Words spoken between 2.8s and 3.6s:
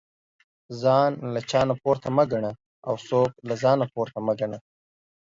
او څوک له